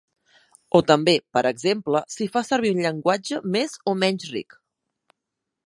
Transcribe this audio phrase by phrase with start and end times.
[0.79, 4.59] O també, per exemple, si fa servir un llenguatge més o menys ric.